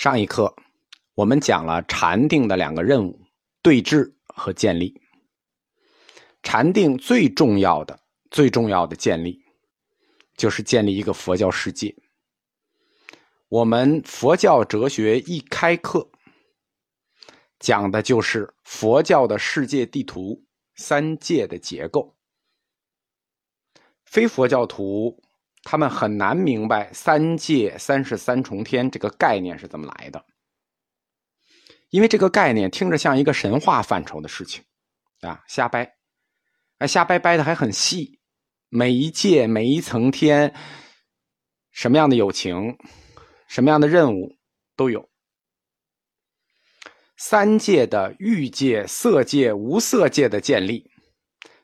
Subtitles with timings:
[0.00, 0.56] 上一课
[1.12, 3.20] 我们讲了禅定的两个任务：
[3.60, 4.98] 对治和建立。
[6.42, 8.00] 禅定最重要的、
[8.30, 9.44] 最重要的建立，
[10.38, 11.94] 就是建立一个佛教世界。
[13.50, 16.10] 我们佛教哲学一开课，
[17.58, 20.46] 讲的就是佛教的世界地图、
[20.76, 22.16] 三界的结构。
[24.06, 25.22] 非佛教徒
[25.62, 30.24] 他们很难明白“三界三十三重天”这个概念是怎么来的，
[31.90, 34.64] 因为这个概念听着像一个神话范畴的事情
[35.20, 35.94] 啊，瞎掰，
[36.78, 38.20] 哎，瞎掰掰的还很细，
[38.68, 40.54] 每一界每一层天，
[41.70, 42.76] 什么样的友情，
[43.46, 44.38] 什么样的任务
[44.76, 45.08] 都有。
[47.16, 50.90] 三界的欲界、色界、无色界的建立。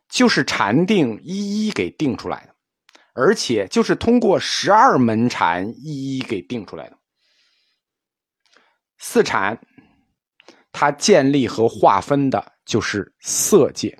[0.09, 2.55] 就是禅定一一给定出来的，
[3.17, 6.99] 而且就是通过十二门禅一一给定出来的。
[8.99, 9.59] 四禅，
[10.71, 13.91] 它建立和划分的就是色界；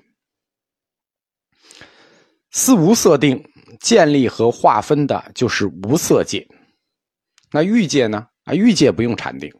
[2.51, 3.43] 四无色定
[3.79, 6.47] 建立和划分的就是无色界。
[7.51, 8.27] 那欲界呢？
[8.43, 9.51] 啊，欲界不用禅定，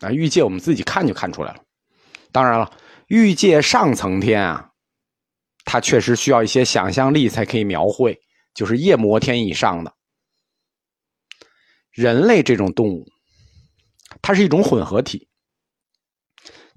[0.00, 1.62] 啊，欲界我们自己看就看出来了。
[2.32, 2.72] 当然了，
[3.08, 4.70] 欲界上层天啊。
[5.66, 8.20] 它确实需要一些想象力才可以描绘，
[8.54, 9.94] 就是夜摩天以上的
[11.90, 13.06] 人类这种动物，
[14.22, 15.28] 它是一种混合体，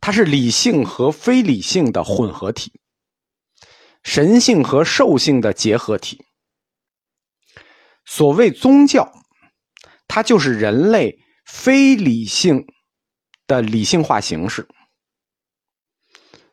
[0.01, 2.81] 它是理性和非理性的混合体，
[4.03, 6.25] 神性和兽性的结合体。
[8.05, 9.11] 所谓宗教，
[10.07, 12.65] 它就是人类非理性
[13.45, 14.67] 的理性化形式，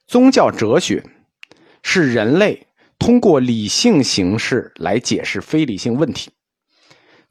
[0.06, 1.02] 宗教哲学。
[1.86, 2.66] 是人类
[2.98, 6.30] 通过理性形式来解释非理性问题，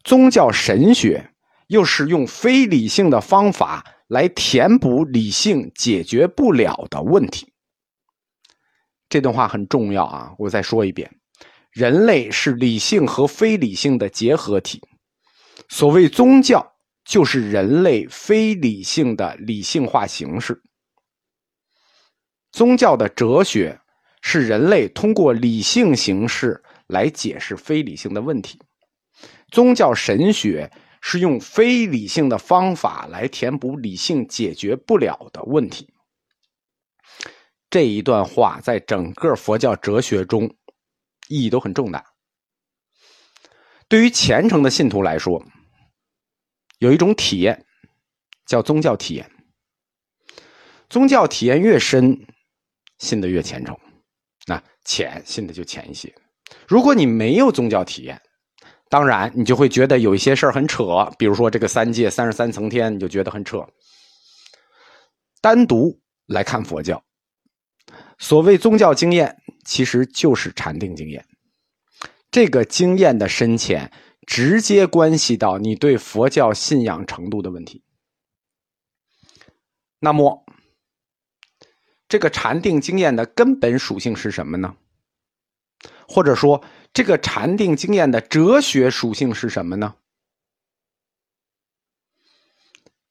[0.04, 1.32] 宗教神学
[1.68, 7.52] 又是用非理性的方法来填补理性解决不了的问题。
[9.10, 10.34] 这段话很重要啊！
[10.38, 11.10] 我再说一遍：
[11.72, 14.82] 人类是理性和非理性的结合体，
[15.70, 16.76] 所谓宗教
[17.06, 20.62] 就是人类非理性的理性化形式，
[22.52, 23.80] 宗教的哲学。
[24.26, 28.58] 是人类通过理性形式来解释非理性的问题，
[29.52, 35.94] 宗教神学是用非理性的方法来填补理性解决不了的问题。
[37.70, 40.50] 这一段话在整个佛教哲学中
[41.28, 42.06] 意义都很重大。
[43.90, 45.46] 对于虔诚的信徒来说，
[46.80, 47.66] 有一种体验
[48.46, 49.30] 叫宗教体验，
[50.88, 52.26] 宗教体验越深，
[53.00, 53.78] 信的越虔诚。
[54.46, 56.14] 那浅信的就浅一些。
[56.68, 58.22] 如果你没有宗教体验，
[58.90, 63.66] 当然你就会觉得有一些事儿很扯，比如说这个三界三十三层天，你就觉得很扯。
[65.42, 67.04] 单独来看佛教，
[68.18, 71.26] 所谓宗教经验，其实就是禅定经验。
[72.30, 73.92] 这个经验的深浅，
[74.28, 77.84] 直接关系到你对佛教信仰程度的问题。
[80.00, 80.43] 那么。
[82.14, 84.78] 这个禅定经验的根本属性是什么呢？
[86.08, 86.64] 或者说，
[86.94, 89.96] 这个禅定经验的哲学属性是什么呢？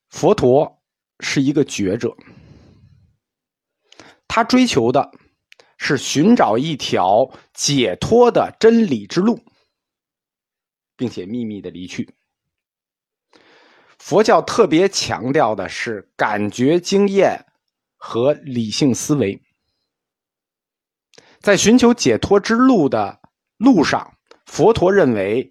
[0.09, 0.81] 佛陀
[1.19, 2.17] 是一个觉者，
[4.29, 5.11] 他追求的
[5.79, 9.41] 是寻找一条解脱的真理之路，
[10.97, 12.09] 并且秘密的离去。
[13.99, 17.45] 佛教特别强调的是感觉经验。
[18.05, 19.41] 和理性思维，
[21.41, 23.21] 在寻求解脱之路的
[23.59, 25.49] 路上，佛陀认为，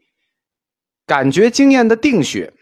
[1.05, 2.53] 感觉经验的定学，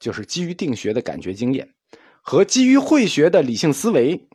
[0.00, 1.72] 就是基于定学的感觉经验，
[2.20, 4.28] 和基于慧学的理性思维，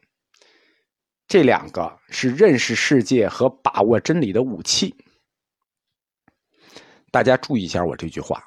[1.28, 4.96] 这两个是认识世界和把握真理的武器。
[7.12, 8.42] 大家注意一下我这句话，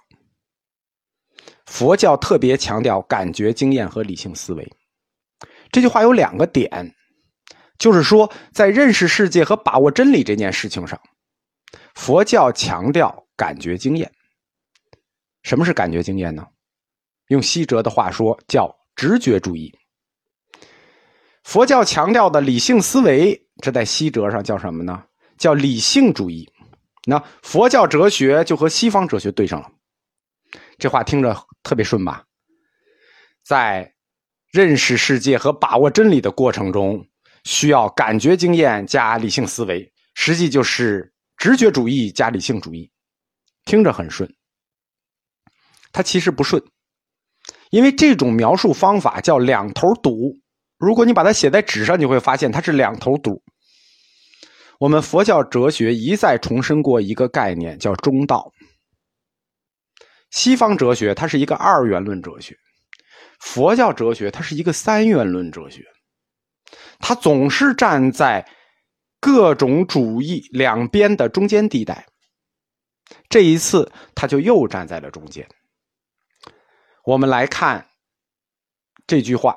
[1.67, 4.76] 佛教特别强调感觉经验和理性思维。
[5.73, 6.95] 这句话有两个点，
[7.79, 10.99] 就是说，在认识世界和把握真理这件事情上，
[11.95, 14.11] 佛教强调感觉经验。
[15.43, 16.47] 什么是感觉经验呢？
[17.29, 19.77] 用西哲的话说，叫直觉主义。
[21.43, 25.05] 佛教强调的理性思维，这在西哲上叫什么呢？
[25.37, 26.49] 叫理性主义。
[27.05, 29.71] 那佛教哲学就和西方哲学对上了。
[30.79, 32.25] 这话听着特别顺吧？
[33.45, 33.96] 在。
[34.53, 37.07] 认识世界和把握真理的过程中，
[37.45, 42.91] 需要感觉经验加理性思维，实际就是直觉主义加理性主义。
[43.65, 44.33] 听着很顺，
[45.93, 46.63] 它其实不顺，
[47.71, 50.39] 因为这种描述方法叫两头堵。
[50.79, 53.43] 如果你把它写在纸上，你会发现它是两头堵。
[54.79, 58.53] 我们佛教哲学一再重申过一个概念，叫中道。
[60.31, 62.57] 西方哲学它是一个二元论哲学，
[63.41, 65.85] 佛教哲学它是一个三元论哲学，
[66.99, 68.49] 它总是站在
[69.21, 72.07] 各种主义两边的中间地带。
[73.29, 75.49] 这一次，他就又站在了中间。
[77.05, 77.89] 我们来看
[79.07, 79.57] 这句话。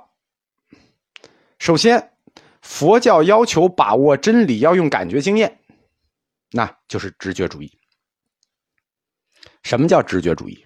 [1.58, 2.14] 首先，
[2.62, 5.60] 佛教要求把握真理要用感觉经验，
[6.52, 7.72] 那就是直觉主义。
[9.64, 10.64] 什么叫直觉主义？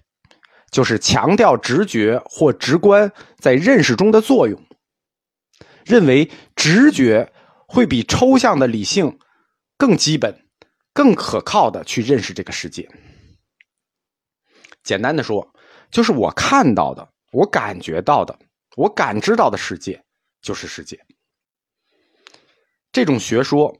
[0.74, 4.60] 就是强调直觉或直观在认识中的作用，
[5.84, 7.32] 认为直觉
[7.68, 9.16] 会比抽象的理性
[9.78, 10.42] 更基本。
[10.92, 12.88] 更可靠的去认识这个世界。
[14.84, 15.52] 简单的说，
[15.90, 18.38] 就是我看到的，我感觉到的，
[18.76, 20.00] 我感知到的世界
[20.40, 21.04] 就是世界。
[22.92, 23.76] 这种学说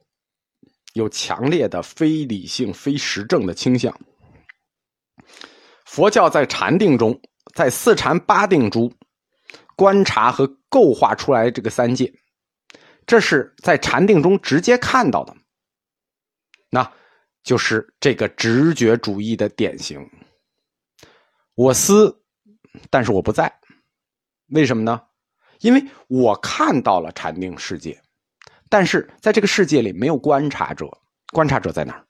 [0.94, 3.96] 有强烈的非理性、非实证的倾向。
[5.94, 7.20] 佛教在禅定中，
[7.54, 8.92] 在四禅八定中
[9.76, 12.12] 观察和构画出来这个三界，
[13.06, 15.36] 这是在禅定中直接看到的。
[16.68, 16.92] 那。
[17.44, 20.10] 就是这个直觉主义的典型。
[21.54, 22.22] 我思，
[22.88, 23.54] 但是我不在，
[24.46, 24.98] 为什么呢？
[25.60, 28.00] 因为我看到了禅定世界，
[28.70, 30.88] 但是在这个世界里没有观察者。
[31.34, 32.06] 观察者在哪儿？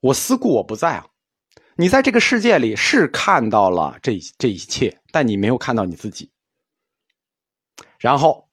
[0.00, 1.06] 我思故我不在啊！
[1.76, 6.30] 你在这个世界里是看到了这这一切，但你没有看到你自己。
[7.98, 8.50] 然后，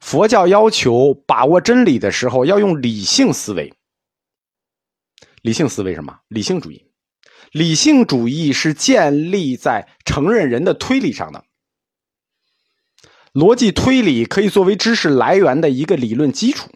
[0.00, 3.72] 佛教要求把握真理的时候要用理性思维。
[5.42, 6.20] 理性思维什么？
[6.28, 6.86] 理性主义，
[7.52, 11.44] 理性主义是建立在承认人的推理上的。
[13.32, 16.70] 逻辑推理可以作为知识来源的一个理论基础。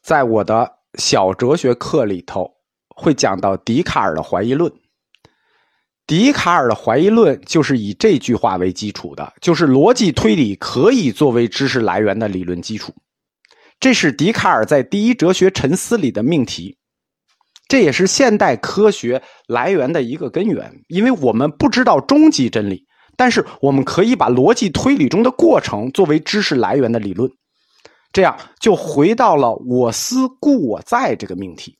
[0.00, 2.50] 在我的小哲学课里头，
[2.88, 4.72] 会讲到笛卡尔的怀疑论。
[6.06, 12.94] 笛卡尔的怀疑论就是以这句话为基础的，就是逻辑推理可以作为知识来源的理论基础。
[13.78, 16.78] 这是笛卡尔在《第一哲学沉思》里的命题，
[17.68, 20.82] 这也是现代科学来源的一个根源。
[20.88, 27.30] 因为我们不知道终极真理，但是我们可以把逻辑推理中的过程作为知识来源的理论，
[28.12, 31.78] 这样就回到了“我思故我在”这个命题。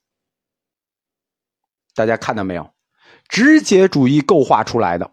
[1.94, 2.74] 大家看到没有？
[3.28, 5.10] 直觉主义构画出来的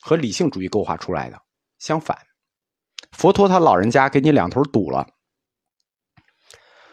[0.00, 1.40] 和理性主义构画出来的
[1.78, 2.16] 相反。
[3.12, 5.06] 佛陀他老人家给你两头堵了。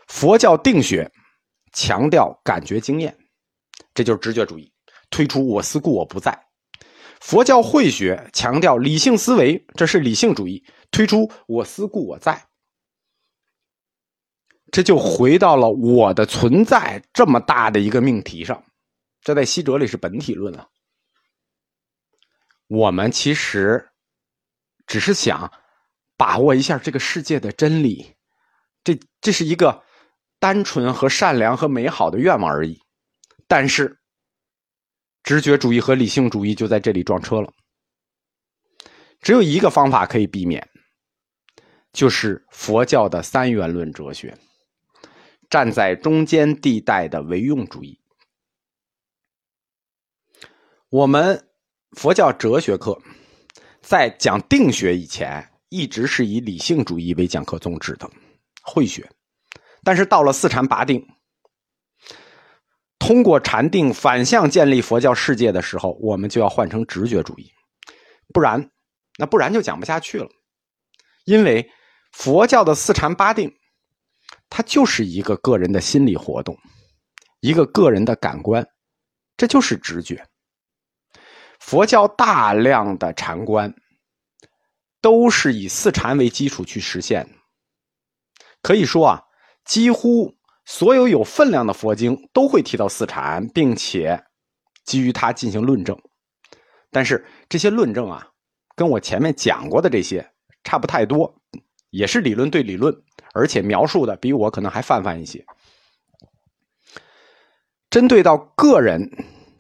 [0.08, 1.10] 佛教定学
[1.72, 3.18] 强调感觉经验，
[3.94, 4.72] 这就是直觉主义，
[5.10, 6.34] 推出我思故我不在；
[7.22, 12.46] 佛教慧学强调理性思维，这是理性主义，推出我思故我在。
[14.72, 18.64] 这就回到了我的存在这么大的一个命题上，
[19.22, 20.68] 这在西哲里是本体论了。
[22.68, 23.90] 我们其实
[24.88, 25.52] 只是想
[26.16, 28.16] 把握一下这个世界的真理，
[28.84, 29.84] 这这是一个。
[30.42, 32.76] 单纯和善良和美好的愿望而已，
[33.48, 33.96] 但是
[35.22, 37.54] 直觉主义和理性主义就在这里撞车了。
[39.20, 40.68] 只有一个方法可以避免，
[41.94, 44.36] 就是佛教的三元论哲学，
[45.52, 48.00] 站在中间地带的唯用主义。
[50.90, 51.46] 我们
[51.92, 52.98] 佛教哲学课
[53.82, 58.10] 在讲定学以前，一直是以理性主义为讲课宗旨的，
[58.64, 59.12] 慧学。
[59.84, 61.06] 但是到了四禅八定，
[62.98, 67.52] 通过禅定反向建立佛教世界的时候，我们就要换成直觉主义，
[68.34, 68.72] 不然，
[69.18, 70.30] 那不然就讲不下去了。
[71.26, 71.70] 因为
[72.14, 73.54] 佛教的四禅八定，
[74.52, 76.56] 它就是一个个人的心理活动，
[77.40, 78.68] 一个个人的感官，
[79.38, 80.28] 这就是直觉。
[81.60, 83.74] 佛教大量的禅观，
[85.02, 87.28] 都是以四禅为基础去实现，
[88.62, 89.24] 可以说啊。
[89.64, 94.22] 几乎所有有分量的佛经都会提到四禅，并且
[94.84, 95.96] 基于它进行论证。
[96.90, 98.28] 但是这些论证啊，
[98.76, 100.28] 跟我前面讲过的这些
[100.64, 101.32] 差不太多，
[101.92, 102.92] 也是理论对理论，
[103.34, 105.46] 而且描述的比我可能还泛泛一些。
[107.90, 109.10] 针对到个人，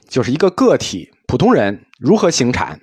[0.07, 2.79] 就是一个个体普通人如何行禅，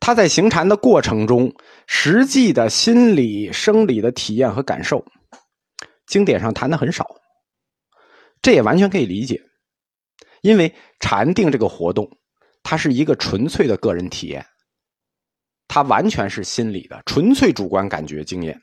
[0.00, 1.52] 他在行禅的过程中，
[1.86, 5.04] 实际的心理生理的体验和感受。
[6.06, 7.04] 经典上谈的很少，
[8.40, 9.42] 这也完全可以理解，
[10.40, 12.08] 因为禅定这个活动，
[12.62, 14.46] 它是一个纯粹的个人体验，
[15.66, 18.58] 它完全是心理的，纯粹主观感觉经验。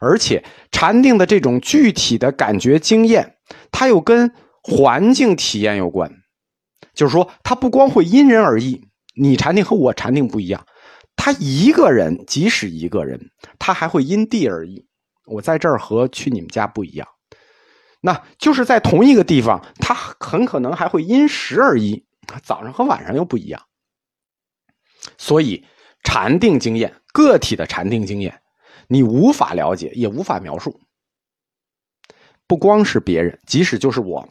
[0.00, 3.36] 而且禅定的这种具体的感觉经验，
[3.70, 6.10] 它又跟环境体验有关，
[6.94, 8.84] 就是说，它不光会因人而异。
[9.20, 10.64] 你禅定和我禅定不一样，
[11.16, 14.86] 他一个人，即使一个人，他还会因地而异。
[15.26, 17.08] 我在这儿和去你们家不一样，
[18.00, 22.04] 那就是在同一个地方，他很可能还会因时而异，
[22.44, 23.60] 早上和晚上又不一样。
[25.16, 25.64] 所以，
[26.04, 28.40] 禅定经验，个体的禅定经验，
[28.88, 30.80] 你无法了解，也无法描述。
[32.46, 34.28] 不光是别人，即使就是我，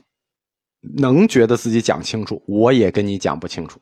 [0.81, 3.79] 能觉得自己讲清楚，我也跟你讲不清楚。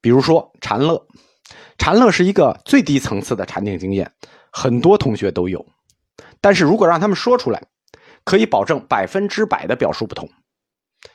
[0.00, 1.06] 比如说禅乐，
[1.78, 4.10] 禅乐是一个最低层次的禅定经验，
[4.50, 5.64] 很多同学都有。
[6.40, 7.62] 但是如果让他们说出来，
[8.24, 10.28] 可以保证百分之百的表述不同，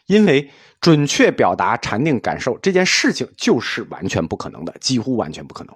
[0.06, 5.76] 因为准确表达禅定感受这件事情就是完全不可能的，几乎完全不可能。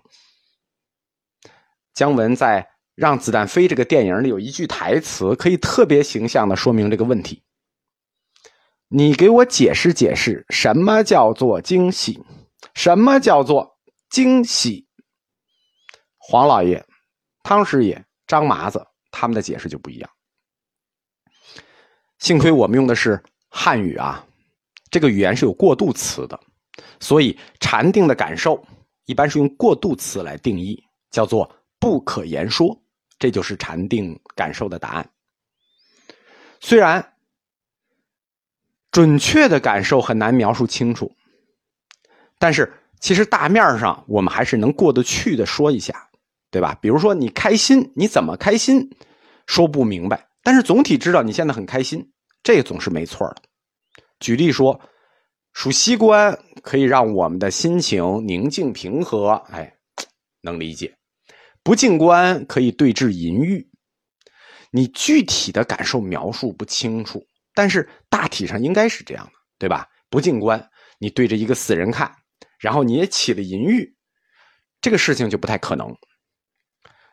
[2.02, 2.64] 姜文在
[2.96, 7.44] 《让子弹飞》这个电影里有一句台词，可以特别形象的说明这个问题。
[8.88, 12.20] 你给我解释解释，什么叫做惊喜？
[12.74, 13.78] 什么叫做
[14.10, 14.88] 惊喜？
[16.18, 16.84] 黄老爷、
[17.44, 20.10] 汤师爷、张麻子他们的解释就不一样。
[22.18, 24.26] 幸亏我们用的是汉语啊，
[24.90, 26.40] 这个语言是有过渡词的，
[27.00, 28.60] 所以禅定的感受
[29.06, 31.48] 一般是用过渡词来定义，叫做
[31.82, 32.80] 不可言说，
[33.20, 35.10] 这就是禅定感受的答案。
[36.60, 37.14] 虽然
[38.92, 41.12] 准确的感受很难描述清楚。
[42.38, 46.10] 但是，其实大面上我们还是能过得去的，说一下，
[46.50, 46.76] 对吧？
[46.82, 48.90] 比如说你开心，你怎么开心，
[49.46, 52.12] 说不明白，但是总体知道你现在很开心，
[52.42, 53.44] 这总是没错的。
[54.20, 54.82] 举例说，
[55.54, 59.72] 数息观可以让我们的心情宁静平和，哎，
[60.42, 60.90] 能理解；
[61.64, 63.70] 不静观可以对治淫欲。
[64.72, 69.88] 你具体的感受描述不清楚，但是大体上应该是这样的，对吧？
[70.10, 72.14] 不静观，你对着一个死人看。
[72.60, 73.96] 然后你也起了淫欲，
[74.80, 75.96] 这个事情就不太可能。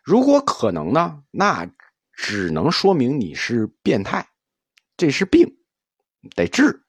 [0.05, 1.69] 如果可能呢，那
[2.13, 4.27] 只能说明你是变态，
[4.97, 5.49] 这是病，
[6.37, 6.85] 得治。